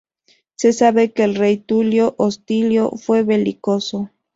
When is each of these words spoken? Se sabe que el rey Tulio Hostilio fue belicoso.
Se 0.55 0.73
sabe 0.73 1.11
que 1.13 1.23
el 1.25 1.35
rey 1.35 1.57
Tulio 1.57 2.15
Hostilio 2.17 2.89
fue 2.97 3.21
belicoso. 3.21 4.09